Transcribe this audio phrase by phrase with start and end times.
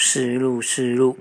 [0.00, 1.18] 是路是路。